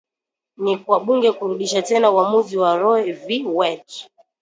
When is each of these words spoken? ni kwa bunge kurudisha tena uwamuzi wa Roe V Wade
ni 0.57 0.77
kwa 0.77 0.97
bunge 1.05 1.29
kurudisha 1.31 1.81
tena 1.81 2.11
uwamuzi 2.11 2.57
wa 2.57 2.77
Roe 2.77 3.11
V 3.11 3.45
Wade 3.45 3.95